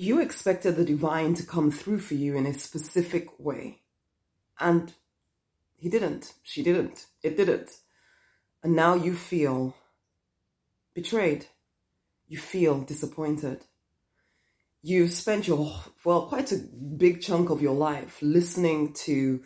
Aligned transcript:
you 0.00 0.18
expected 0.18 0.76
the 0.76 0.84
divine 0.84 1.34
to 1.34 1.42
come 1.42 1.70
through 1.70 1.98
for 1.98 2.14
you 2.14 2.34
in 2.34 2.46
a 2.46 2.54
specific 2.54 3.38
way. 3.38 3.82
And 4.58 4.94
he 5.76 5.90
didn't. 5.90 6.32
She 6.42 6.62
didn't. 6.62 7.04
It 7.22 7.36
didn't. 7.36 7.70
And 8.62 8.74
now 8.74 8.94
you 8.94 9.14
feel 9.14 9.76
betrayed. 10.94 11.44
You 12.28 12.38
feel 12.38 12.80
disappointed. 12.80 13.66
You've 14.82 15.12
spent 15.12 15.46
your, 15.46 15.70
well, 16.02 16.28
quite 16.28 16.50
a 16.50 16.56
big 16.96 17.20
chunk 17.20 17.50
of 17.50 17.60
your 17.60 17.74
life 17.74 18.20
listening 18.22 18.94
to 19.04 19.42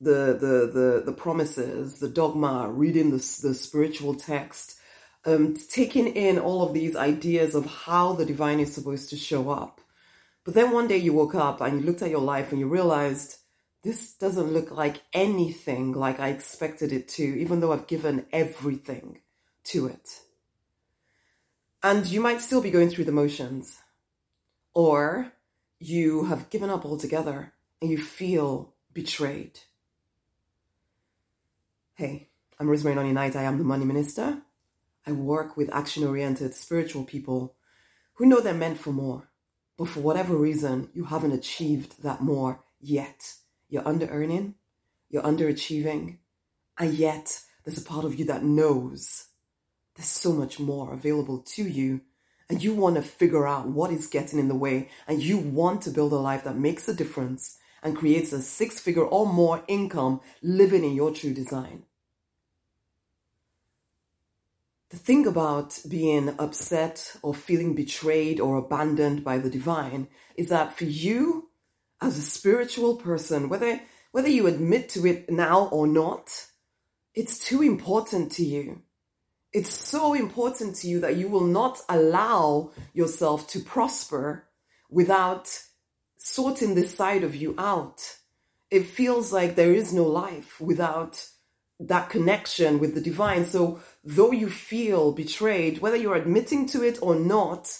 the, 0.00 0.38
the, 0.40 0.70
the, 0.72 1.02
the 1.04 1.12
promises, 1.12 1.98
the 1.98 2.08
dogma, 2.08 2.70
reading 2.70 3.10
the, 3.10 3.18
the 3.42 3.52
spiritual 3.52 4.14
text, 4.14 4.78
um, 5.26 5.58
taking 5.68 6.06
in 6.06 6.38
all 6.38 6.62
of 6.62 6.72
these 6.72 6.96
ideas 6.96 7.54
of 7.54 7.66
how 7.66 8.14
the 8.14 8.24
divine 8.24 8.60
is 8.60 8.74
supposed 8.74 9.10
to 9.10 9.16
show 9.18 9.50
up. 9.50 9.78
But 10.50 10.56
then 10.56 10.72
one 10.72 10.88
day 10.88 10.96
you 10.96 11.12
woke 11.12 11.36
up 11.36 11.60
and 11.60 11.78
you 11.78 11.86
looked 11.86 12.02
at 12.02 12.10
your 12.10 12.22
life 12.22 12.50
and 12.50 12.58
you 12.58 12.66
realized 12.66 13.36
this 13.84 14.14
doesn't 14.14 14.52
look 14.52 14.72
like 14.72 15.00
anything 15.12 15.92
like 15.92 16.18
I 16.18 16.30
expected 16.30 16.92
it 16.92 17.06
to, 17.10 17.22
even 17.22 17.60
though 17.60 17.72
I've 17.72 17.86
given 17.86 18.26
everything 18.32 19.20
to 19.66 19.86
it. 19.86 20.08
And 21.84 22.04
you 22.04 22.20
might 22.20 22.40
still 22.40 22.60
be 22.60 22.72
going 22.72 22.90
through 22.90 23.04
the 23.04 23.12
motions, 23.12 23.78
or 24.74 25.30
you 25.78 26.24
have 26.24 26.50
given 26.50 26.68
up 26.68 26.84
altogether 26.84 27.52
and 27.80 27.88
you 27.88 27.98
feel 27.98 28.74
betrayed. 28.92 29.60
Hey, 31.94 32.26
I'm 32.58 32.68
Rosemary 32.68 32.96
Nonny 32.96 33.12
Knight. 33.12 33.36
I 33.36 33.44
am 33.44 33.58
the 33.58 33.62
Money 33.62 33.84
Minister. 33.84 34.42
I 35.06 35.12
work 35.12 35.56
with 35.56 35.72
action 35.72 36.02
oriented 36.02 36.56
spiritual 36.56 37.04
people 37.04 37.54
who 38.14 38.26
know 38.26 38.40
they're 38.40 38.52
meant 38.52 38.78
for 38.78 38.92
more, 38.92 39.29
but 39.80 39.88
for 39.88 40.00
whatever 40.00 40.36
reason, 40.36 40.90
you 40.92 41.04
haven't 41.04 41.32
achieved 41.32 42.02
that 42.02 42.20
more 42.20 42.62
yet. 42.82 43.32
You're 43.70 43.88
under 43.88 44.04
earning, 44.08 44.56
you're 45.08 45.22
underachieving, 45.22 46.18
and 46.78 46.92
yet 46.92 47.40
there's 47.64 47.78
a 47.78 47.82
part 47.86 48.04
of 48.04 48.18
you 48.18 48.26
that 48.26 48.44
knows 48.44 49.28
there's 49.96 50.06
so 50.06 50.34
much 50.34 50.60
more 50.60 50.92
available 50.92 51.38
to 51.38 51.62
you. 51.62 52.02
And 52.50 52.62
you 52.62 52.74
want 52.74 52.96
to 52.96 53.02
figure 53.02 53.48
out 53.48 53.68
what 53.68 53.90
is 53.90 54.06
getting 54.06 54.38
in 54.38 54.48
the 54.48 54.54
way, 54.54 54.90
and 55.08 55.22
you 55.22 55.38
want 55.38 55.80
to 55.84 55.90
build 55.90 56.12
a 56.12 56.16
life 56.16 56.44
that 56.44 56.58
makes 56.58 56.86
a 56.86 56.92
difference 56.94 57.56
and 57.82 57.96
creates 57.96 58.34
a 58.34 58.42
six 58.42 58.80
figure 58.80 59.06
or 59.06 59.26
more 59.26 59.64
income 59.66 60.20
living 60.42 60.84
in 60.84 60.92
your 60.92 61.10
true 61.10 61.32
design. 61.32 61.84
The 64.90 64.96
thing 64.96 65.26
about 65.28 65.78
being 65.88 66.34
upset 66.40 67.16
or 67.22 67.32
feeling 67.32 67.74
betrayed 67.74 68.40
or 68.40 68.56
abandoned 68.56 69.22
by 69.22 69.38
the 69.38 69.48
divine 69.48 70.08
is 70.34 70.48
that 70.48 70.76
for 70.76 70.84
you, 70.84 71.48
as 72.00 72.18
a 72.18 72.22
spiritual 72.22 72.96
person, 72.96 73.48
whether 73.48 73.80
whether 74.10 74.28
you 74.28 74.48
admit 74.48 74.88
to 74.90 75.06
it 75.06 75.30
now 75.30 75.68
or 75.68 75.86
not, 75.86 76.46
it's 77.14 77.38
too 77.38 77.62
important 77.62 78.32
to 78.32 78.44
you. 78.44 78.82
It's 79.52 79.72
so 79.72 80.14
important 80.14 80.74
to 80.76 80.88
you 80.88 80.98
that 81.00 81.16
you 81.16 81.28
will 81.28 81.46
not 81.46 81.80
allow 81.88 82.72
yourself 82.92 83.46
to 83.48 83.60
prosper 83.60 84.48
without 84.90 85.62
sorting 86.16 86.74
this 86.74 86.96
side 86.96 87.22
of 87.22 87.36
you 87.36 87.54
out. 87.58 88.16
It 88.70 88.86
feels 88.86 89.32
like 89.32 89.54
there 89.54 89.72
is 89.72 89.92
no 89.92 90.04
life 90.04 90.60
without 90.60 91.24
that 91.80 92.10
connection 92.10 92.78
with 92.78 92.94
the 92.94 93.00
divine. 93.00 93.44
So, 93.44 93.80
though 94.04 94.32
you 94.32 94.48
feel 94.48 95.12
betrayed, 95.12 95.78
whether 95.78 95.96
you're 95.96 96.14
admitting 96.14 96.66
to 96.68 96.82
it 96.82 96.98
or 97.00 97.14
not, 97.14 97.76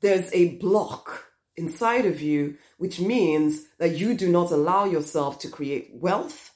there's 0.00 0.32
a 0.32 0.56
block 0.56 1.24
inside 1.56 2.04
of 2.04 2.20
you, 2.20 2.56
which 2.78 3.00
means 3.00 3.64
that 3.78 3.96
you 3.96 4.14
do 4.14 4.30
not 4.30 4.50
allow 4.50 4.84
yourself 4.84 5.38
to 5.40 5.48
create 5.48 5.90
wealth, 5.94 6.52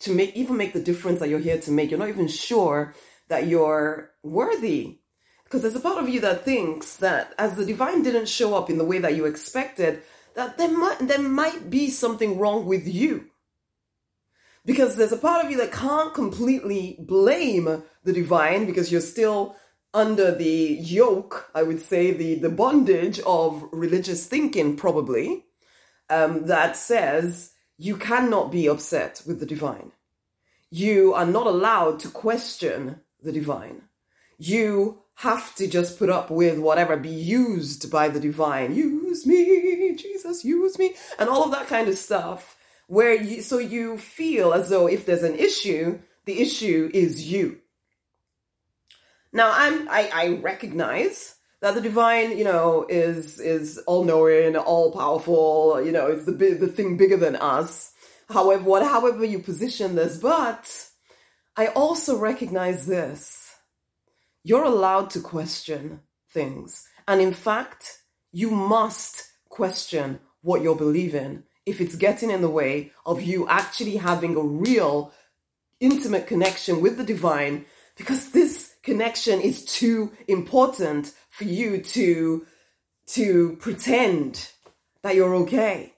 to 0.00 0.14
make 0.14 0.34
even 0.34 0.56
make 0.56 0.72
the 0.72 0.82
difference 0.82 1.20
that 1.20 1.28
you're 1.28 1.38
here 1.38 1.60
to 1.60 1.70
make. 1.70 1.90
You're 1.90 2.00
not 2.00 2.08
even 2.08 2.28
sure 2.28 2.94
that 3.28 3.46
you're 3.46 4.10
worthy. 4.22 4.98
Because 5.44 5.62
there's 5.62 5.76
a 5.76 5.80
part 5.80 6.02
of 6.02 6.08
you 6.08 6.20
that 6.20 6.44
thinks 6.44 6.96
that 6.96 7.34
as 7.38 7.56
the 7.56 7.64
divine 7.64 8.02
didn't 8.02 8.28
show 8.28 8.54
up 8.54 8.70
in 8.70 8.78
the 8.78 8.84
way 8.84 8.98
that 8.98 9.16
you 9.16 9.24
expected, 9.24 10.02
that 10.34 10.58
there 10.58 10.70
might 10.70 10.98
there 11.00 11.18
might 11.18 11.70
be 11.70 11.90
something 11.90 12.38
wrong 12.38 12.66
with 12.66 12.86
you. 12.86 13.29
Because 14.64 14.96
there's 14.96 15.12
a 15.12 15.16
part 15.16 15.44
of 15.44 15.50
you 15.50 15.56
that 15.58 15.72
can't 15.72 16.12
completely 16.14 16.96
blame 17.00 17.82
the 18.04 18.12
divine 18.12 18.66
because 18.66 18.92
you're 18.92 19.00
still 19.00 19.56
under 19.92 20.32
the 20.34 20.78
yoke, 20.80 21.50
I 21.54 21.62
would 21.62 21.80
say, 21.80 22.12
the, 22.12 22.34
the 22.36 22.50
bondage 22.50 23.20
of 23.20 23.64
religious 23.72 24.26
thinking, 24.26 24.76
probably, 24.76 25.46
um, 26.08 26.46
that 26.46 26.76
says 26.76 27.52
you 27.78 27.96
cannot 27.96 28.52
be 28.52 28.68
upset 28.68 29.22
with 29.26 29.40
the 29.40 29.46
divine. 29.46 29.92
You 30.70 31.14
are 31.14 31.26
not 31.26 31.46
allowed 31.46 31.98
to 32.00 32.08
question 32.08 33.00
the 33.22 33.32
divine. 33.32 33.82
You 34.38 35.02
have 35.16 35.54
to 35.56 35.66
just 35.66 35.98
put 35.98 36.08
up 36.08 36.30
with 36.30 36.58
whatever, 36.58 36.96
be 36.96 37.08
used 37.08 37.90
by 37.90 38.08
the 38.08 38.20
divine. 38.20 38.74
Use 38.74 39.26
me, 39.26 39.94
Jesus, 39.96 40.44
use 40.44 40.78
me, 40.78 40.94
and 41.18 41.28
all 41.28 41.44
of 41.44 41.50
that 41.50 41.66
kind 41.66 41.88
of 41.88 41.98
stuff. 41.98 42.56
Where 42.90 43.14
you, 43.14 43.40
so 43.42 43.58
you 43.58 43.98
feel 43.98 44.52
as 44.52 44.68
though 44.68 44.88
if 44.88 45.06
there's 45.06 45.22
an 45.22 45.36
issue, 45.36 46.00
the 46.24 46.40
issue 46.40 46.90
is 46.92 47.30
you. 47.30 47.60
Now 49.32 49.52
I'm 49.54 49.88
I, 49.88 50.10
I 50.12 50.28
recognize 50.42 51.36
that 51.60 51.76
the 51.76 51.80
divine, 51.80 52.36
you 52.36 52.42
know, 52.42 52.86
is 52.88 53.38
is 53.38 53.78
all 53.86 54.02
knowing, 54.02 54.56
all 54.56 54.90
powerful. 54.90 55.80
You 55.80 55.92
know, 55.92 56.08
it's 56.08 56.24
the 56.24 56.32
the 56.32 56.66
thing 56.66 56.96
bigger 56.96 57.16
than 57.16 57.36
us. 57.36 57.92
However, 58.28 58.64
what 58.64 58.82
however 58.82 59.24
you 59.24 59.38
position 59.38 59.94
this, 59.94 60.18
but 60.18 60.88
I 61.56 61.68
also 61.68 62.18
recognize 62.18 62.86
this: 62.86 63.54
you're 64.42 64.64
allowed 64.64 65.10
to 65.10 65.20
question 65.20 66.00
things, 66.32 66.88
and 67.06 67.20
in 67.20 67.34
fact, 67.34 68.02
you 68.32 68.50
must 68.50 69.30
question 69.48 70.18
what 70.42 70.60
you're 70.62 70.74
believing 70.74 71.44
if 71.70 71.80
it's 71.80 71.96
getting 71.96 72.30
in 72.30 72.42
the 72.42 72.50
way 72.50 72.92
of 73.06 73.22
you 73.22 73.48
actually 73.48 73.96
having 73.96 74.36
a 74.36 74.42
real 74.42 75.12
intimate 75.80 76.26
connection 76.26 76.80
with 76.80 76.96
the 76.96 77.04
divine 77.04 77.64
because 77.96 78.30
this 78.30 78.74
connection 78.82 79.40
is 79.40 79.64
too 79.64 80.12
important 80.28 81.12
for 81.30 81.44
you 81.44 81.80
to 81.82 82.46
to 83.06 83.56
pretend 83.60 84.50
that 85.02 85.14
you're 85.14 85.34
okay. 85.34 85.94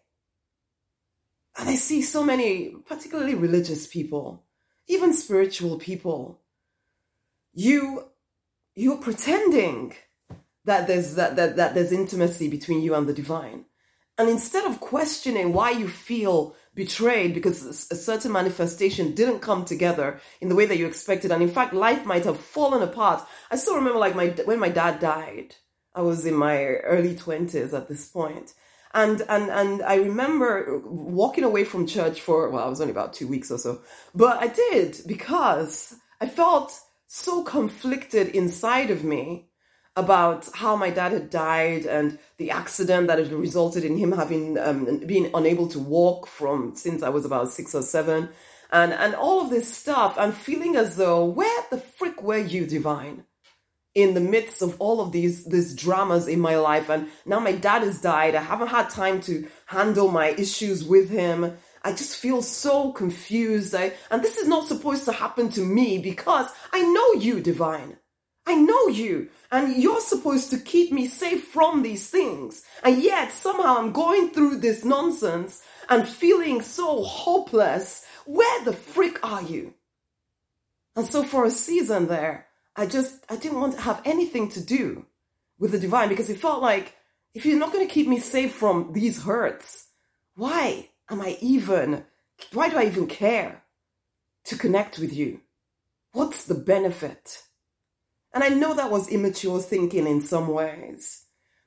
And 1.58 1.68
I 1.68 1.74
see 1.74 2.00
so 2.00 2.24
many, 2.24 2.74
particularly 2.86 3.34
religious 3.34 3.86
people, 3.86 4.44
even 4.86 5.12
spiritual 5.12 5.78
people, 5.78 6.40
you 7.52 8.04
you're 8.74 8.96
pretending 8.96 9.94
that 10.64 10.86
there's 10.86 11.14
that, 11.16 11.36
that, 11.36 11.56
that 11.56 11.74
there's 11.74 11.92
intimacy 11.92 12.48
between 12.48 12.80
you 12.82 12.94
and 12.94 13.06
the 13.06 13.12
divine. 13.12 13.66
And 14.18 14.28
instead 14.28 14.64
of 14.64 14.80
questioning 14.80 15.52
why 15.52 15.70
you 15.70 15.88
feel 15.88 16.54
betrayed 16.74 17.34
because 17.34 17.88
a 17.90 17.96
certain 17.96 18.32
manifestation 18.32 19.14
didn't 19.14 19.40
come 19.40 19.64
together 19.64 20.20
in 20.40 20.48
the 20.48 20.54
way 20.54 20.66
that 20.66 20.78
you 20.78 20.86
expected, 20.86 21.30
and 21.30 21.42
in 21.42 21.48
fact, 21.48 21.74
life 21.74 22.04
might 22.04 22.24
have 22.24 22.38
fallen 22.38 22.82
apart. 22.82 23.26
I 23.50 23.56
still 23.56 23.76
remember, 23.76 23.98
like, 23.98 24.14
my 24.14 24.28
when 24.44 24.58
my 24.58 24.68
dad 24.68 25.00
died, 25.00 25.54
I 25.94 26.02
was 26.02 26.24
in 26.24 26.34
my 26.34 26.64
early 26.64 27.14
20s 27.14 27.72
at 27.72 27.88
this 27.88 28.06
point. 28.08 28.54
And, 28.94 29.22
and, 29.28 29.50
and 29.50 29.82
I 29.82 29.96
remember 29.96 30.80
walking 30.84 31.44
away 31.44 31.64
from 31.64 31.86
church 31.86 32.20
for, 32.20 32.50
well, 32.50 32.64
I 32.64 32.68
was 32.68 32.80
only 32.80 32.90
about 32.90 33.14
two 33.14 33.26
weeks 33.26 33.50
or 33.50 33.56
so, 33.56 33.80
but 34.14 34.38
I 34.42 34.48
did 34.48 34.98
because 35.06 35.94
I 36.20 36.26
felt 36.26 36.78
so 37.06 37.42
conflicted 37.42 38.28
inside 38.28 38.90
of 38.90 39.02
me 39.02 39.48
about 39.96 40.48
how 40.54 40.74
my 40.74 40.90
dad 40.90 41.12
had 41.12 41.30
died 41.30 41.84
and 41.84 42.18
the 42.38 42.50
accident 42.50 43.08
that 43.08 43.18
had 43.18 43.32
resulted 43.32 43.84
in 43.84 43.96
him 43.96 44.12
having 44.12 44.58
um, 44.58 44.98
being 45.06 45.30
unable 45.34 45.68
to 45.68 45.78
walk 45.78 46.26
from 46.26 46.74
since 46.74 47.02
I 47.02 47.10
was 47.10 47.24
about 47.24 47.50
six 47.50 47.74
or 47.74 47.82
seven, 47.82 48.30
and 48.70 48.92
and 48.92 49.14
all 49.14 49.42
of 49.42 49.50
this 49.50 49.72
stuff. 49.72 50.16
I'm 50.18 50.32
feeling 50.32 50.76
as 50.76 50.96
though 50.96 51.24
where 51.24 51.62
the 51.70 51.78
frick 51.78 52.22
were 52.22 52.38
you, 52.38 52.66
divine? 52.66 53.24
in 53.94 54.14
the 54.14 54.20
midst 54.20 54.62
of 54.62 54.80
all 54.80 55.00
of 55.00 55.12
these 55.12 55.44
these 55.44 55.74
dramas 55.74 56.26
in 56.26 56.40
my 56.40 56.56
life 56.56 56.88
and 56.88 57.08
now 57.26 57.38
my 57.38 57.52
dad 57.52 57.82
has 57.82 58.00
died 58.00 58.34
i 58.34 58.42
haven't 58.42 58.68
had 58.68 58.88
time 58.88 59.20
to 59.20 59.46
handle 59.66 60.08
my 60.08 60.28
issues 60.28 60.82
with 60.82 61.10
him 61.10 61.54
i 61.84 61.92
just 61.92 62.16
feel 62.16 62.40
so 62.40 62.90
confused 62.92 63.74
I, 63.74 63.92
and 64.10 64.22
this 64.22 64.38
is 64.38 64.48
not 64.48 64.66
supposed 64.66 65.04
to 65.04 65.12
happen 65.12 65.50
to 65.50 65.60
me 65.60 65.98
because 65.98 66.48
i 66.72 66.80
know 66.80 67.20
you 67.20 67.40
divine 67.40 67.98
I 68.46 68.54
know 68.56 68.88
you, 68.88 69.28
and 69.50 69.76
you're 69.76 70.00
supposed 70.00 70.50
to 70.50 70.58
keep 70.58 70.92
me 70.92 71.06
safe 71.06 71.44
from 71.48 71.82
these 71.82 72.10
things. 72.10 72.64
And 72.82 73.02
yet, 73.02 73.32
somehow, 73.32 73.78
I'm 73.78 73.92
going 73.92 74.30
through 74.30 74.58
this 74.58 74.84
nonsense 74.84 75.62
and 75.88 76.08
feeling 76.08 76.62
so 76.62 77.02
hopeless. 77.04 78.04
Where 78.26 78.64
the 78.64 78.72
frick 78.72 79.18
are 79.24 79.42
you? 79.42 79.74
And 80.96 81.06
so, 81.06 81.22
for 81.22 81.44
a 81.44 81.50
season 81.50 82.08
there, 82.08 82.46
I 82.76 82.86
just, 82.86 83.24
I 83.28 83.36
didn't 83.36 83.60
want 83.60 83.74
to 83.74 83.80
have 83.82 84.02
anything 84.04 84.48
to 84.50 84.60
do 84.60 85.06
with 85.58 85.72
the 85.72 85.78
divine 85.78 86.08
because 86.08 86.30
it 86.30 86.40
felt 86.40 86.62
like 86.62 86.94
If 87.34 87.46
you're 87.46 87.58
not 87.58 87.72
going 87.72 87.86
to 87.86 87.92
keep 87.92 88.08
me 88.08 88.20
safe 88.20 88.54
from 88.54 88.92
these 88.92 89.22
hurts, 89.22 89.86
why 90.34 90.90
am 91.10 91.22
I 91.22 91.38
even, 91.40 92.04
why 92.52 92.68
do 92.68 92.76
I 92.76 92.84
even 92.84 93.06
care 93.06 93.62
to 94.44 94.58
connect 94.58 94.98
with 94.98 95.14
you? 95.14 95.40
What's 96.12 96.44
the 96.44 96.54
benefit? 96.54 97.42
And 98.34 98.42
I 98.42 98.48
know 98.48 98.74
that 98.74 98.90
was 98.90 99.08
immature 99.08 99.60
thinking 99.60 100.06
in 100.06 100.20
some 100.20 100.48
ways, 100.48 101.24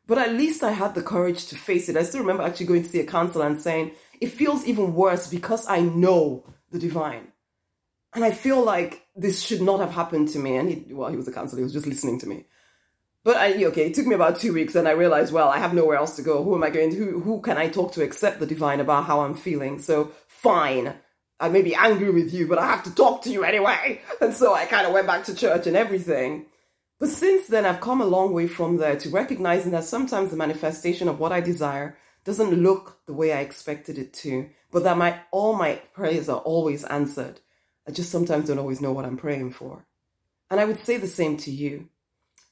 but 0.07 0.17
at 0.17 0.33
least 0.33 0.63
I 0.63 0.71
had 0.71 0.95
the 0.95 1.01
courage 1.01 1.47
to 1.47 1.55
face 1.55 1.89
it. 1.89 1.97
I 1.97 2.03
still 2.03 2.21
remember 2.21 2.43
actually 2.43 2.65
going 2.65 2.83
to 2.83 2.89
see 2.89 2.99
a 2.99 3.05
counselor 3.05 3.45
and 3.45 3.61
saying, 3.61 3.91
it 4.19 4.27
feels 4.27 4.65
even 4.65 4.95
worse 4.95 5.27
because 5.27 5.67
I 5.67 5.81
know 5.81 6.45
the 6.71 6.79
divine. 6.79 7.27
And 8.13 8.23
I 8.23 8.31
feel 8.31 8.63
like 8.63 9.05
this 9.15 9.43
should 9.43 9.61
not 9.61 9.79
have 9.79 9.91
happened 9.91 10.29
to 10.29 10.39
me. 10.39 10.55
And 10.55 10.69
he, 10.69 10.93
well, 10.93 11.09
he 11.09 11.17
was 11.17 11.27
a 11.27 11.31
counselor, 11.31 11.59
he 11.59 11.63
was 11.63 11.73
just 11.73 11.87
listening 11.87 12.19
to 12.19 12.27
me. 12.27 12.45
But 13.23 13.37
I, 13.37 13.65
okay, 13.65 13.87
it 13.87 13.95
took 13.95 14.05
me 14.05 14.13
about 14.13 14.39
two 14.39 14.53
weeks 14.53 14.75
and 14.75 14.87
I 14.87 14.91
realized, 14.91 15.33
well, 15.33 15.49
I 15.49 15.57
have 15.57 15.73
nowhere 15.73 15.97
else 15.97 16.15
to 16.17 16.21
go. 16.21 16.43
Who 16.43 16.55
am 16.55 16.63
I 16.63 16.69
going 16.69 16.91
to, 16.91 16.95
who, 16.95 17.19
who 17.19 17.41
can 17.41 17.57
I 17.57 17.69
talk 17.69 17.93
to 17.93 18.01
except 18.01 18.39
the 18.39 18.45
divine 18.45 18.79
about 18.79 19.05
how 19.05 19.21
I'm 19.21 19.33
feeling? 19.33 19.79
So 19.79 20.11
fine. 20.27 20.93
I 21.39 21.49
may 21.49 21.63
be 21.63 21.75
angry 21.75 22.11
with 22.11 22.33
you, 22.33 22.47
but 22.47 22.59
I 22.59 22.67
have 22.67 22.83
to 22.83 22.93
talk 22.93 23.23
to 23.23 23.31
you 23.31 23.43
anyway. 23.43 24.01
And 24.21 24.33
so 24.33 24.53
I 24.53 24.65
kind 24.65 24.85
of 24.85 24.93
went 24.93 25.07
back 25.07 25.25
to 25.25 25.35
church 25.35 25.67
and 25.67 25.75
everything. 25.75 26.45
But 26.99 27.09
since 27.09 27.47
then, 27.47 27.65
I've 27.65 27.81
come 27.81 28.01
a 28.01 28.05
long 28.05 28.33
way 28.33 28.47
from 28.47 28.77
there 28.77 28.95
to 28.97 29.09
recognizing 29.09 29.71
that 29.71 29.83
sometimes 29.83 30.31
the 30.31 30.37
manifestation 30.37 31.07
of 31.09 31.19
what 31.19 31.31
I 31.31 31.41
desire 31.41 31.97
doesn't 32.23 32.63
look 32.63 32.99
the 33.05 33.13
way 33.13 33.33
I 33.33 33.41
expected 33.41 33.97
it 33.97 34.13
to, 34.13 34.49
but 34.71 34.83
that 34.83 34.97
my 34.97 35.19
all 35.31 35.55
my 35.55 35.75
prayers 35.93 36.29
are 36.29 36.39
always 36.39 36.83
answered. 36.85 37.41
I 37.87 37.91
just 37.91 38.11
sometimes 38.11 38.47
don't 38.47 38.59
always 38.59 38.81
know 38.81 38.93
what 38.93 39.05
I'm 39.05 39.17
praying 39.17 39.51
for. 39.51 39.85
And 40.49 40.59
I 40.59 40.65
would 40.65 40.79
say 40.79 40.97
the 40.97 41.07
same 41.07 41.37
to 41.37 41.51
you. 41.51 41.89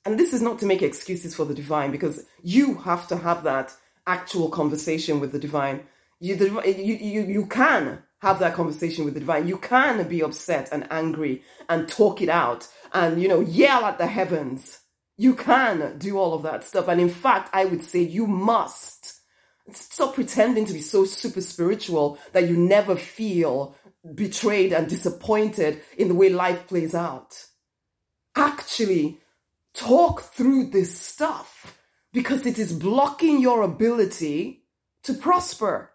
And 0.06 0.20
this 0.20 0.34
is 0.34 0.42
not 0.42 0.60
to 0.60 0.66
make 0.66 0.82
excuses 0.82 1.34
for 1.34 1.46
the 1.46 1.54
divine 1.54 1.92
because 1.92 2.26
you 2.42 2.76
have 2.76 3.08
to 3.08 3.18
have 3.18 3.44
that 3.44 3.74
actual 4.06 4.50
conversation 4.50 5.20
with 5.20 5.32
the 5.32 5.40
divine. 5.40 5.86
You, 6.20 6.36
the, 6.36 6.76
you, 6.78 6.96
you, 6.96 7.22
you 7.24 7.46
can 7.46 8.04
have 8.24 8.40
that 8.40 8.54
conversation 8.54 9.04
with 9.04 9.14
the 9.14 9.20
divine. 9.20 9.50
You 9.50 9.58
can 9.58 10.08
be 10.08 10.24
upset 10.24 10.70
and 10.72 10.88
angry 10.90 11.44
and 11.68 11.90
talk 11.90 12.22
it 12.22 12.30
out 12.30 12.68
and, 12.94 13.22
you 13.22 13.28
know, 13.28 13.42
yell 13.42 13.84
at 13.84 13.98
the 13.98 14.08
heavens. 14.08 14.80
You 15.18 15.36
can 15.36 15.98
do 16.00 16.18
all 16.18 16.34
of 16.34 16.44
that 16.44 16.64
stuff. 16.64 16.88
And 16.88 17.02
in 17.02 17.10
fact, 17.10 17.50
I 17.54 17.66
would 17.66 17.84
say 17.84 18.00
you 18.00 18.26
must. 18.26 19.20
Stop 19.72 20.16
pretending 20.16 20.66
to 20.66 20.74
be 20.74 20.80
so 20.80 21.04
super 21.04 21.42
spiritual 21.42 22.18
that 22.32 22.48
you 22.48 22.56
never 22.56 22.96
feel 22.96 23.76
betrayed 24.16 24.72
and 24.72 24.88
disappointed 24.88 25.82
in 25.98 26.08
the 26.08 26.16
way 26.16 26.30
life 26.30 26.68
plays 26.68 26.96
out. 26.96 27.46
Actually, 28.36 29.20
talk 29.74 30.22
through 30.22 30.70
this 30.70 30.98
stuff 30.98 31.78
because 32.14 32.46
it 32.46 32.58
is 32.58 32.72
blocking 32.72 33.42
your 33.42 33.64
ability 33.64 34.64
to 35.04 35.14
prosper. 35.14 35.93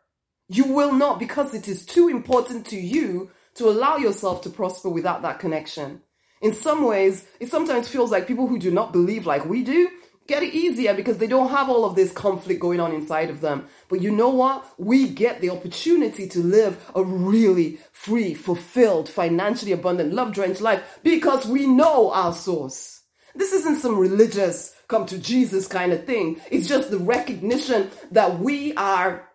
You 0.49 0.65
will 0.65 0.93
not 0.93 1.19
because 1.19 1.55
it 1.55 1.69
is 1.69 1.85
too 1.85 2.09
important 2.09 2.67
to 2.67 2.77
you 2.77 3.31
to 3.55 3.69
allow 3.69 3.97
yourself 3.97 4.43
to 4.43 4.51
prosper 4.51 4.89
without 4.89 5.23
that 5.23 5.39
connection. 5.39 6.01
In 6.41 6.55
some 6.55 6.85
ways, 6.85 7.27
it 7.41 7.51
sometimes 7.51 7.89
feels 7.89 8.11
like 8.11 8.29
people 8.29 8.47
who 8.47 8.59
do 8.59 8.71
not 8.71 8.93
believe 8.93 9.27
like 9.27 9.45
we 9.45 9.63
do 9.63 9.91
get 10.29 10.43
it 10.43 10.55
easier 10.55 10.93
because 10.95 11.19
they 11.19 11.27
don't 11.27 11.49
have 11.49 11.71
all 11.71 11.85
of 11.85 11.97
this 11.97 12.13
conflict 12.13 12.61
going 12.61 12.81
on 12.81 12.93
inside 12.93 13.31
of 13.31 13.41
them. 13.41 13.67
But 13.89 14.03
you 14.03 14.11
know 14.11 14.29
what? 14.29 14.65
We 14.79 15.09
get 15.09 15.41
the 15.41 15.51
opportunity 15.51 16.29
to 16.29 16.41
live 16.41 16.91
a 16.95 17.03
really 17.03 17.79
free, 17.93 18.35
fulfilled, 18.35 19.09
financially 19.09 19.73
abundant, 19.73 20.13
love 20.13 20.33
drenched 20.33 20.61
life 20.61 21.01
because 21.03 21.47
we 21.47 21.67
know 21.67 22.13
our 22.13 22.35
source. 22.35 23.01
This 23.35 23.53
isn't 23.53 23.81
some 23.81 23.99
religious 23.99 24.75
come 24.87 25.07
to 25.07 25.19
Jesus 25.19 25.67
kind 25.67 25.93
of 25.93 26.05
thing. 26.05 26.41
It's 26.51 26.69
just 26.69 26.91
the 26.91 26.99
recognition 26.99 27.91
that 28.11 28.39
we 28.39 28.75
are, 28.75 29.29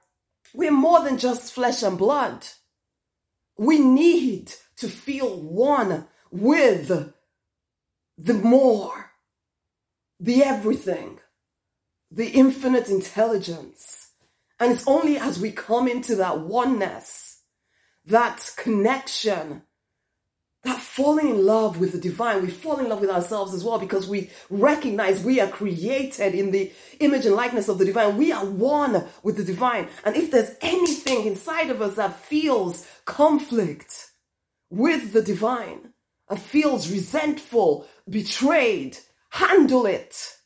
we're 0.53 0.71
more 0.71 1.01
than 1.01 1.17
just 1.17 1.53
flesh 1.53 1.83
and 1.83 1.97
blood. 1.97 2.45
We 3.57 3.79
need 3.79 4.53
to 4.77 4.87
feel 4.87 5.39
one 5.39 6.07
with 6.31 7.13
the 8.17 8.33
more, 8.33 9.11
the 10.19 10.43
everything, 10.43 11.19
the 12.11 12.29
infinite 12.29 12.89
intelligence. 12.89 14.11
And 14.59 14.71
it's 14.71 14.87
only 14.87 15.17
as 15.17 15.39
we 15.39 15.51
come 15.51 15.87
into 15.87 16.15
that 16.15 16.39
oneness, 16.39 17.41
that 18.05 18.53
connection, 18.55 19.63
that 20.63 20.79
falling 20.79 21.29
in 21.29 21.45
love 21.45 21.79
with 21.79 21.91
the 21.91 21.97
divine, 21.97 22.41
we 22.41 22.49
fall 22.49 22.79
in 22.79 22.87
love 22.87 23.01
with 23.01 23.09
ourselves 23.09 23.53
as 23.53 23.63
well 23.63 23.77
because 23.77 24.07
we 24.07 24.29
recognize 24.49 25.21
we 25.21 25.41
are 25.41 25.47
created 25.47 26.33
in 26.33 26.51
the 26.51 26.71
image 26.99 27.25
and 27.25 27.35
likeness 27.35 27.67
of 27.67 27.77
the 27.77 27.85
divine. 27.85 28.15
We 28.15 28.31
are 28.31 28.45
one 28.45 29.05
with 29.23 29.35
the 29.35 29.43
divine. 29.43 29.89
And 30.05 30.15
if 30.15 30.31
there's 30.31 30.55
anything 30.61 31.25
inside 31.25 31.69
of 31.69 31.81
us 31.81 31.95
that 31.95 32.17
feels 32.17 32.87
conflict 33.03 34.11
with 34.69 35.11
the 35.11 35.21
divine 35.21 35.93
and 36.29 36.39
feels 36.39 36.89
resentful, 36.89 37.85
betrayed, 38.09 38.97
handle 39.31 39.85
it. 39.85 40.37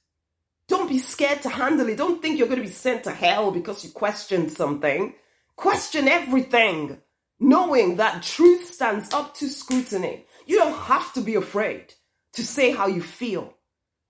Don't 0.68 0.90
be 0.90 0.98
scared 0.98 1.44
to 1.44 1.50
handle 1.50 1.88
it. 1.88 1.98
Don't 1.98 2.22
think 2.22 2.38
you're 2.38 2.48
going 2.48 2.62
to 2.62 2.68
be 2.68 2.74
sent 2.74 3.04
to 3.04 3.12
hell 3.12 3.52
because 3.52 3.86
you 3.86 3.92
questioned 3.92 4.52
something. 4.52 5.14
Question 5.56 6.08
everything 6.08 6.98
knowing 7.39 7.98
that 7.98 8.24
truth 8.24 8.74
stands 8.74 9.13
up 9.13 9.36
to 9.36 9.50
scrutiny. 9.50 10.25
You 10.45 10.57
don't 10.57 10.78
have 10.78 11.13
to 11.13 11.22
be 11.22 11.36
afraid 11.36 11.94
to 12.34 12.45
say 12.45 12.72
how 12.72 12.88
you 12.88 13.01
feel. 13.01 13.54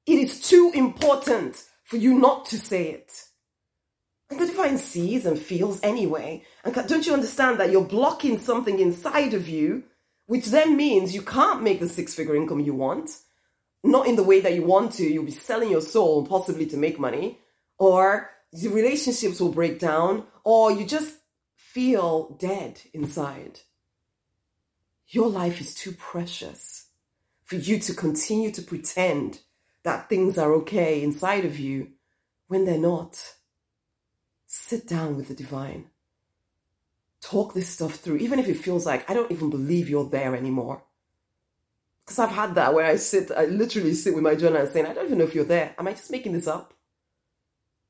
It 0.06 0.20
is 0.20 0.42
too 0.42 0.72
important 0.74 1.64
for 1.84 1.98
you 1.98 2.18
not 2.18 2.46
to 2.48 2.60
say 2.60 2.90
it. 2.90 3.12
And 4.30 4.40
the 4.40 4.46
divine 4.46 4.78
sees 4.78 5.26
and 5.26 5.40
feels 5.40 5.80
anyway. 5.84 6.44
And 6.64 6.74
don't 6.74 7.06
you 7.06 7.14
understand 7.14 7.60
that 7.60 7.72
you're 7.72 7.84
blocking 7.84 8.40
something 8.40 8.80
inside 8.80 9.34
of 9.34 9.48
you, 9.48 9.84
which 10.26 10.48
then 10.48 10.76
means 10.76 11.16
you 11.16 11.22
can't 11.22 11.64
make 11.64 11.80
the 11.80 11.88
six 11.88 12.14
figure 12.14 12.36
income 12.36 12.60
you 12.60 12.74
want? 12.74 13.10
Not 13.84 14.08
in 14.08 14.18
the 14.18 14.24
way 14.24 14.42
that 14.42 14.54
you 14.54 14.64
want 14.64 14.94
to. 14.94 15.04
You'll 15.04 15.24
be 15.24 15.32
selling 15.32 15.72
your 15.72 15.82
soul 15.82 16.26
possibly 16.26 16.66
to 16.68 16.78
make 16.78 17.00
money, 17.00 17.40
or 17.80 18.30
the 18.52 18.68
relationships 18.70 19.40
will 19.40 19.52
break 19.52 19.80
down, 19.80 20.26
or 20.44 20.72
you 20.72 20.86
just 20.86 21.17
feel 21.74 22.36
dead 22.40 22.82
inside. 22.94 23.60
Your 25.10 25.30
life 25.30 25.62
is 25.62 25.76
too 25.76 25.92
precious 25.92 26.88
for 27.44 27.56
you 27.56 27.78
to 27.80 27.94
continue 27.94 28.52
to 28.52 28.62
pretend 28.62 29.42
that 29.84 30.10
things 30.10 30.38
are 30.38 30.54
okay 30.54 31.04
inside 31.04 31.46
of 31.46 31.60
you 31.60 31.90
when 32.48 32.66
they're 32.66 32.78
not. 32.78 33.34
Sit 34.46 34.88
down 34.88 35.18
with 35.18 35.28
the 35.28 35.34
divine. 35.34 35.90
Talk 37.22 37.54
this 37.54 37.70
stuff 37.70 37.96
through, 37.96 38.18
even 38.18 38.40
if 38.40 38.48
it 38.48 38.58
feels 38.58 38.86
like 38.86 39.10
I 39.10 39.14
don't 39.14 39.32
even 39.32 39.50
believe 39.50 39.90
you're 39.90 40.10
there 40.10 40.36
anymore. 40.36 40.84
Because 42.06 42.20
I've 42.20 42.32
had 42.32 42.56
that 42.56 42.74
where 42.74 42.86
I 42.86 42.96
sit, 42.96 43.30
I 43.32 43.46
literally 43.46 43.94
sit 43.94 44.14
with 44.16 44.24
my 44.24 44.36
journal 44.36 44.62
and 44.62 44.70
saying, 44.70 44.86
I 44.86 44.94
don't 44.94 45.06
even 45.06 45.18
know 45.18 45.26
if 45.26 45.36
you're 45.36 45.44
there. 45.44 45.76
Am 45.78 45.88
I 45.88 45.92
just 45.92 46.12
making 46.12 46.34
this 46.34 46.48
up? 46.48 46.74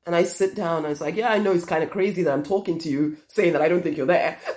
And 0.08 0.16
I 0.16 0.24
sit 0.24 0.54
down 0.54 0.78
and 0.78 0.86
I 0.86 0.88
was 0.88 1.02
like, 1.02 1.16
yeah, 1.16 1.28
I 1.28 1.36
know 1.36 1.52
it's 1.52 1.66
kind 1.66 1.84
of 1.84 1.90
crazy 1.90 2.22
that 2.22 2.32
I'm 2.32 2.42
talking 2.42 2.78
to 2.78 2.88
you 2.88 3.18
saying 3.28 3.52
that 3.52 3.60
I 3.60 3.68
don't 3.68 3.82
think 3.82 3.98
you're 3.98 4.06
there. 4.06 4.38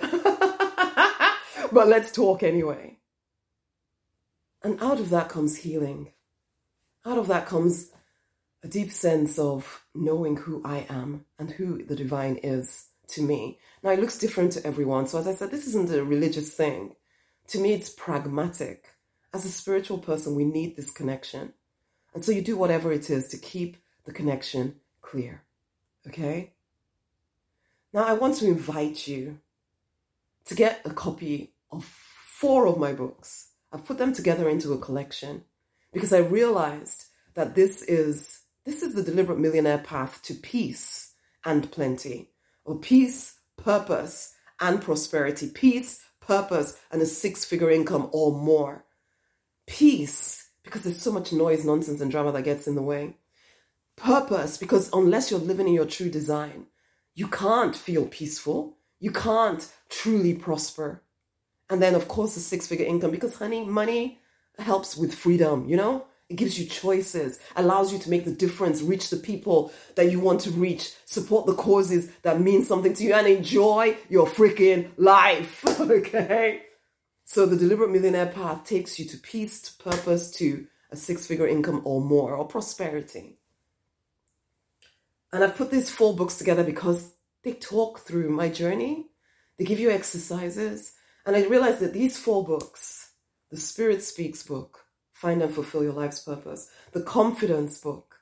but 1.70 1.88
let's 1.88 2.10
talk 2.10 2.42
anyway. 2.42 2.96
And 4.62 4.82
out 4.82 4.98
of 4.98 5.10
that 5.10 5.28
comes 5.28 5.58
healing. 5.58 6.12
Out 7.04 7.18
of 7.18 7.26
that 7.26 7.44
comes 7.44 7.90
a 8.64 8.68
deep 8.68 8.92
sense 8.92 9.38
of 9.38 9.84
knowing 9.94 10.38
who 10.38 10.62
I 10.64 10.86
am 10.88 11.26
and 11.38 11.50
who 11.50 11.84
the 11.84 11.96
divine 11.96 12.36
is 12.42 12.86
to 13.08 13.20
me. 13.20 13.58
Now, 13.82 13.90
it 13.90 14.00
looks 14.00 14.16
different 14.16 14.52
to 14.52 14.66
everyone. 14.66 15.06
So, 15.06 15.18
as 15.18 15.28
I 15.28 15.34
said, 15.34 15.50
this 15.50 15.66
isn't 15.66 15.92
a 15.92 16.02
religious 16.02 16.54
thing. 16.54 16.94
To 17.48 17.58
me, 17.58 17.74
it's 17.74 17.90
pragmatic. 17.90 18.86
As 19.34 19.44
a 19.44 19.50
spiritual 19.50 19.98
person, 19.98 20.34
we 20.34 20.46
need 20.46 20.76
this 20.76 20.90
connection. 20.90 21.52
And 22.14 22.24
so, 22.24 22.32
you 22.32 22.40
do 22.40 22.56
whatever 22.56 22.90
it 22.90 23.10
is 23.10 23.28
to 23.28 23.36
keep 23.36 23.76
the 24.06 24.12
connection 24.12 24.76
clear. 25.12 25.42
Okay? 26.08 26.52
Now, 27.92 28.04
I 28.04 28.14
want 28.14 28.36
to 28.36 28.46
invite 28.46 29.06
you 29.06 29.38
to 30.46 30.54
get 30.54 30.80
a 30.86 30.90
copy 30.90 31.52
of 31.70 31.84
four 31.84 32.66
of 32.66 32.78
my 32.78 32.92
books. 32.94 33.48
I've 33.70 33.84
put 33.84 33.98
them 33.98 34.14
together 34.14 34.48
into 34.48 34.72
a 34.72 34.78
collection 34.78 35.44
because 35.92 36.12
I 36.12 36.18
realized 36.18 37.04
that 37.34 37.54
this 37.54 37.82
is 37.82 38.40
this 38.64 38.82
is 38.82 38.94
the 38.94 39.02
deliberate 39.02 39.40
millionaire 39.40 39.78
path 39.78 40.22
to 40.22 40.34
peace 40.34 41.12
and 41.44 41.70
plenty, 41.70 42.30
or 42.64 42.78
peace, 42.78 43.34
purpose, 43.56 44.34
and 44.60 44.80
prosperity. 44.80 45.50
Peace, 45.50 46.00
purpose, 46.20 46.78
and 46.92 47.02
a 47.02 47.06
six-figure 47.06 47.70
income 47.70 48.08
or 48.12 48.32
more. 48.32 48.84
Peace, 49.66 50.48
because 50.62 50.82
there's 50.82 51.02
so 51.02 51.10
much 51.10 51.32
noise, 51.32 51.64
nonsense, 51.64 52.00
and 52.00 52.10
drama 52.10 52.30
that 52.30 52.44
gets 52.44 52.68
in 52.68 52.76
the 52.76 52.82
way 52.82 53.16
purpose 54.02 54.56
because 54.56 54.90
unless 54.92 55.30
you're 55.30 55.40
living 55.40 55.68
in 55.68 55.74
your 55.74 55.86
true 55.86 56.10
design, 56.10 56.66
you 57.14 57.28
can't 57.28 57.76
feel 57.76 58.06
peaceful. 58.06 58.76
You 58.98 59.12
can't 59.12 59.66
truly 59.88 60.34
prosper. 60.34 61.02
And 61.70 61.80
then, 61.80 61.94
of 61.94 62.08
course, 62.08 62.34
the 62.34 62.40
six 62.40 62.66
figure 62.66 62.86
income 62.86 63.10
because, 63.10 63.36
honey, 63.36 63.64
money 63.64 64.20
helps 64.58 64.96
with 64.96 65.14
freedom, 65.14 65.68
you 65.68 65.76
know? 65.76 66.06
It 66.28 66.36
gives 66.36 66.58
you 66.58 66.66
choices, 66.66 67.38
allows 67.56 67.92
you 67.92 67.98
to 68.00 68.10
make 68.10 68.24
the 68.24 68.32
difference, 68.32 68.80
reach 68.80 69.10
the 69.10 69.16
people 69.16 69.72
that 69.96 70.10
you 70.10 70.18
want 70.18 70.40
to 70.42 70.50
reach, 70.50 70.92
support 71.04 71.46
the 71.46 71.54
causes 71.54 72.10
that 72.22 72.40
mean 72.40 72.64
something 72.64 72.94
to 72.94 73.04
you, 73.04 73.12
and 73.12 73.26
enjoy 73.26 73.96
your 74.08 74.26
freaking 74.26 74.90
life. 74.96 75.64
okay? 75.80 76.62
So 77.24 77.44
the 77.46 77.56
deliberate 77.56 77.90
millionaire 77.90 78.26
path 78.26 78.64
takes 78.64 78.98
you 78.98 79.04
to 79.06 79.18
peace, 79.18 79.60
to 79.62 79.82
purpose, 79.82 80.30
to 80.32 80.66
a 80.90 80.96
six 80.96 81.26
figure 81.26 81.46
income 81.46 81.82
or 81.84 82.00
more, 82.00 82.34
or 82.34 82.46
prosperity. 82.46 83.38
And 85.32 85.42
I've 85.42 85.56
put 85.56 85.70
these 85.70 85.90
four 85.90 86.14
books 86.14 86.36
together 86.36 86.62
because 86.62 87.12
they 87.42 87.54
talk 87.54 88.00
through 88.00 88.30
my 88.30 88.48
journey. 88.48 89.06
They 89.58 89.64
give 89.64 89.80
you 89.80 89.90
exercises. 89.90 90.92
And 91.24 91.36
I 91.36 91.44
realized 91.44 91.80
that 91.80 91.92
these 91.92 92.18
four 92.18 92.44
books, 92.44 93.12
the 93.50 93.56
Spirit 93.56 94.02
Speaks 94.02 94.42
book, 94.42 94.84
Find 95.12 95.42
and 95.42 95.54
Fulfill 95.54 95.84
Your 95.84 95.92
Life's 95.92 96.20
Purpose, 96.20 96.68
the 96.92 97.02
Confidence 97.02 97.78
book, 97.78 98.16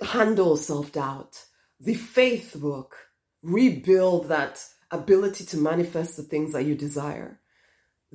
Handle 0.00 0.56
Self 0.56 0.92
Doubt, 0.92 1.44
the 1.80 1.94
Faith 1.94 2.56
book, 2.58 2.96
Rebuild 3.42 4.28
that 4.28 4.64
ability 4.90 5.44
to 5.44 5.56
manifest 5.56 6.16
the 6.16 6.22
things 6.24 6.52
that 6.52 6.64
you 6.64 6.74
desire. 6.74 7.40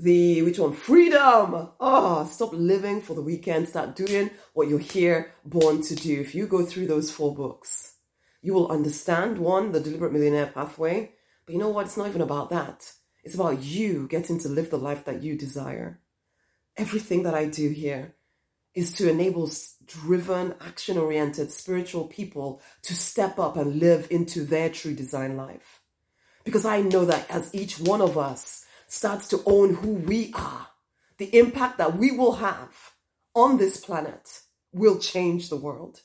The 0.01 0.41
which 0.41 0.57
one? 0.57 0.73
Freedom. 0.73 1.69
Oh, 1.79 2.25
stop 2.25 2.53
living 2.53 3.01
for 3.01 3.13
the 3.13 3.21
weekend. 3.21 3.69
Start 3.69 3.95
doing 3.95 4.31
what 4.53 4.67
you're 4.67 4.79
here 4.79 5.35
born 5.45 5.83
to 5.83 5.93
do. 5.93 6.19
If 6.19 6.33
you 6.33 6.47
go 6.47 6.65
through 6.65 6.87
those 6.87 7.11
four 7.11 7.35
books, 7.35 7.97
you 8.41 8.51
will 8.55 8.71
understand 8.71 9.37
one, 9.37 9.71
the 9.71 9.79
deliberate 9.79 10.11
millionaire 10.11 10.47
pathway. 10.47 11.11
But 11.45 11.53
you 11.53 11.59
know 11.59 11.69
what? 11.69 11.85
It's 11.85 11.97
not 11.97 12.07
even 12.07 12.21
about 12.21 12.49
that. 12.49 12.91
It's 13.23 13.35
about 13.35 13.61
you 13.61 14.07
getting 14.07 14.39
to 14.39 14.49
live 14.49 14.71
the 14.71 14.79
life 14.79 15.05
that 15.05 15.21
you 15.21 15.37
desire. 15.37 15.99
Everything 16.77 17.21
that 17.21 17.35
I 17.35 17.45
do 17.45 17.69
here 17.69 18.15
is 18.73 18.93
to 18.93 19.07
enable 19.07 19.51
driven, 19.85 20.55
action 20.61 20.97
oriented 20.97 21.51
spiritual 21.51 22.05
people 22.07 22.59
to 22.81 22.95
step 22.95 23.37
up 23.37 23.55
and 23.55 23.79
live 23.79 24.07
into 24.09 24.45
their 24.45 24.69
true 24.69 24.95
design 24.95 25.37
life. 25.37 25.79
Because 26.43 26.65
I 26.65 26.81
know 26.81 27.05
that 27.05 27.29
as 27.29 27.53
each 27.53 27.79
one 27.79 28.01
of 28.01 28.17
us 28.17 28.65
starts 28.91 29.29
to 29.29 29.41
own 29.45 29.73
who 29.73 29.93
we 29.93 30.33
are, 30.33 30.67
the 31.17 31.33
impact 31.37 31.77
that 31.77 31.97
we 31.97 32.11
will 32.11 32.33
have 32.33 32.91
on 33.33 33.57
this 33.57 33.79
planet 33.79 34.41
will 34.73 34.99
change 34.99 35.47
the 35.47 35.55
world. 35.55 36.01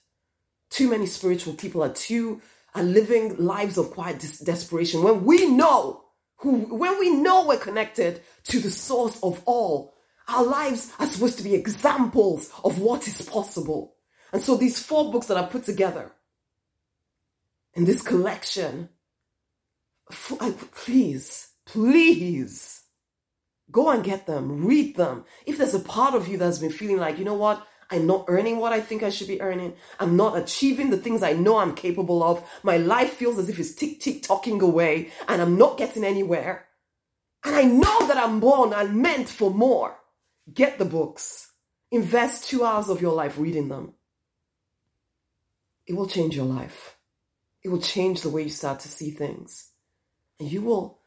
Too 0.70 0.88
many 0.88 1.06
spiritual 1.06 1.54
people 1.54 1.82
are 1.82 1.92
too 1.92 2.40
are 2.76 2.84
living 2.84 3.36
lives 3.38 3.76
of 3.76 3.90
quiet 3.90 4.20
des- 4.20 4.44
desperation. 4.44 5.02
When 5.02 5.24
we 5.24 5.50
know 5.50 6.04
who 6.36 6.58
when 6.76 6.96
we 7.00 7.10
know 7.10 7.46
we're 7.46 7.58
connected 7.58 8.22
to 8.44 8.60
the 8.60 8.70
source 8.70 9.20
of 9.20 9.42
all 9.46 9.92
our 10.28 10.44
lives 10.44 10.92
are 11.00 11.06
supposed 11.06 11.38
to 11.38 11.44
be 11.44 11.54
examples 11.56 12.52
of 12.62 12.78
what 12.78 13.08
is 13.08 13.20
possible. 13.22 13.96
And 14.32 14.40
so 14.40 14.56
these 14.56 14.78
four 14.78 15.10
books 15.10 15.26
that 15.26 15.36
i 15.36 15.42
put 15.44 15.64
together 15.64 16.12
in 17.74 17.84
this 17.84 18.00
collection 18.00 18.90
please 20.72 21.48
please 21.66 22.82
go 23.70 23.90
and 23.90 24.04
get 24.04 24.26
them 24.26 24.64
read 24.64 24.96
them 24.96 25.25
if 25.44 25.58
there's 25.58 25.75
a 25.75 25.80
part 25.80 26.14
of 26.14 26.28
you 26.28 26.38
that's 26.38 26.58
been 26.58 26.70
feeling 26.70 26.99
like 26.99 27.18
you 27.18 27.25
know 27.25 27.35
what 27.35 27.66
I'm 27.90 28.06
not 28.06 28.25
earning 28.28 28.58
what 28.58 28.73
I 28.73 28.80
think 28.80 29.02
I 29.02 29.11
should 29.11 29.28
be 29.28 29.40
earning. 29.40 29.75
I'm 30.00 30.16
not 30.16 30.37
achieving 30.37 30.90
the 30.90 30.96
things 30.96 31.23
I 31.23 31.35
know 31.35 31.58
I'm 31.58 31.75
capable 31.75 32.23
of. 32.23 32.44
My 32.62 32.78
life 32.78 33.12
feels 33.12 33.38
as 33.38 33.49
if 33.49 33.58
it's 33.58 33.75
tick 33.75 34.00
tick 34.00 34.23
talking 34.23 34.61
away 34.61 35.12
and 35.28 35.40
I'm 35.40 35.56
not 35.56 35.78
getting 35.78 36.04
anywhere. 36.04 36.66
And 37.44 37.54
I 37.54 37.62
know 37.62 38.06
that 38.08 38.16
I'm 38.16 38.40
born 38.40 38.73
and 38.73 39.02
meant 39.02 39.28
for 39.28 39.52
more. 39.52 39.96
Get 40.52 40.78
the 40.78 40.85
books. 40.85 41.52
Invest 41.92 42.49
two 42.49 42.64
hours 42.64 42.88
of 42.88 43.00
your 43.00 43.14
life 43.14 43.38
reading 43.38 43.68
them. 43.68 43.94
It 45.87 45.94
will 45.94 46.08
change 46.08 46.35
your 46.35 46.46
life. 46.46 46.96
It 47.62 47.68
will 47.68 47.80
change 47.80 48.23
the 48.23 48.30
way 48.30 48.42
you 48.42 48.49
start 48.49 48.80
to 48.80 48.88
see 48.88 49.11
things. 49.12 49.70
And 50.40 50.50
you 50.50 50.62
will 50.62 50.99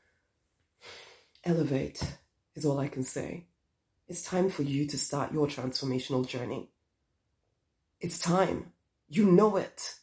elevate, 1.43 2.01
is 2.55 2.65
all 2.65 2.79
I 2.79 2.87
can 2.87 3.03
say. 3.03 3.45
It's 4.07 4.23
time 4.23 4.49
for 4.49 4.63
you 4.63 4.87
to 4.87 4.97
start 4.97 5.33
your 5.33 5.47
transformational 5.47 6.27
journey. 6.27 6.69
It's 7.99 8.19
time. 8.19 8.71
You 9.07 9.25
know 9.25 9.57
it. 9.57 9.95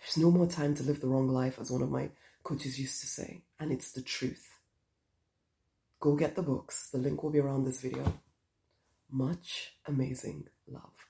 There's 0.00 0.16
no 0.16 0.30
more 0.30 0.46
time 0.46 0.74
to 0.76 0.82
live 0.82 1.00
the 1.00 1.08
wrong 1.08 1.28
life, 1.28 1.58
as 1.60 1.70
one 1.70 1.82
of 1.82 1.90
my 1.90 2.10
coaches 2.42 2.78
used 2.78 3.00
to 3.00 3.06
say, 3.06 3.42
and 3.60 3.72
it's 3.72 3.92
the 3.92 4.02
truth. 4.02 4.58
Go 6.00 6.14
get 6.14 6.36
the 6.36 6.42
books. 6.42 6.88
The 6.90 6.98
link 6.98 7.22
will 7.22 7.30
be 7.30 7.40
around 7.40 7.64
this 7.64 7.80
video. 7.80 8.20
Much 9.10 9.74
amazing 9.86 10.48
love. 10.66 11.07